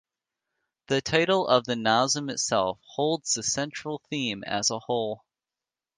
[0.87, 5.23] The title of the Nazm itself holds the central theme as a whole.